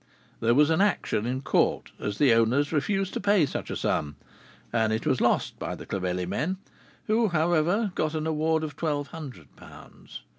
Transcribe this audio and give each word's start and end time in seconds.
There 0.39 0.55
was 0.55 0.71
an 0.71 0.81
action 0.81 1.27
in 1.27 1.41
court, 1.43 1.91
as 1.99 2.17
the 2.17 2.33
owners 2.33 2.71
refused 2.71 3.13
to 3.13 3.19
pay 3.21 3.45
such 3.45 3.69
a 3.69 3.75
sum; 3.75 4.15
and 4.73 4.91
it 4.91 5.05
was 5.05 5.21
lost 5.21 5.59
by 5.59 5.75
the 5.75 5.85
Clovelly 5.85 6.25
men, 6.25 6.57
who 7.05 7.27
however 7.27 7.91
got 7.93 8.15
an 8.15 8.25
award 8.25 8.63
of 8.63 8.75
twelve 8.75 9.09
hundred 9.09 9.55
pounds. 9.55 10.23